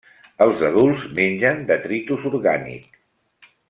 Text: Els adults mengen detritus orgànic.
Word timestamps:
Els 0.45 0.63
adults 0.69 1.05
mengen 1.19 1.63
detritus 1.69 2.29
orgànic. 2.35 3.03